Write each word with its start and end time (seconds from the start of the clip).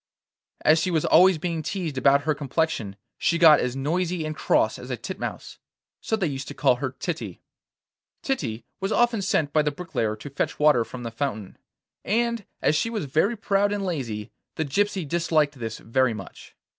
As 0.61 0.79
she 0.79 0.89
was 0.89 1.05
always 1.05 1.37
being 1.37 1.61
teased 1.61 1.95
about 1.95 2.23
her 2.23 2.33
complexion, 2.33 2.95
she 3.19 3.37
got 3.37 3.59
as 3.59 3.75
noisy 3.75 4.25
and 4.25 4.35
cross 4.35 4.79
as 4.79 4.89
a 4.89 4.97
titmouse. 4.97 5.59
So 6.01 6.15
they 6.15 6.25
used 6.25 6.47
to 6.47 6.55
call 6.55 6.77
her 6.77 6.95
Titty. 6.97 7.39
Titty 8.23 8.65
was 8.79 8.91
often 8.91 9.21
sent 9.21 9.53
by 9.53 9.61
the 9.61 9.69
bricklayer 9.69 10.15
to 10.15 10.31
fetch 10.31 10.57
water 10.57 10.83
from 10.83 11.03
the 11.03 11.11
fountain, 11.11 11.55
and 12.03 12.45
as 12.63 12.75
she 12.75 12.89
was 12.89 13.05
very 13.05 13.37
proud 13.37 13.71
and 13.71 13.85
lazy 13.85 14.31
the 14.55 14.65
gypsy 14.65 15.07
disliked 15.07 15.59
this 15.59 15.77
very 15.77 16.15
much. 16.15 16.55